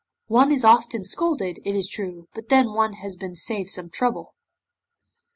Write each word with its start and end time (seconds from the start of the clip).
One 0.29 0.51
is 0.51 0.65
often 0.65 1.03
scolded, 1.03 1.59
it 1.63 1.75
is 1.75 1.87
true, 1.87 2.27
but 2.33 2.49
then 2.49 2.73
one 2.73 2.93
has 3.03 3.15
been 3.15 3.35
saved 3.35 3.69
some 3.69 3.91
trouble. 3.91 4.33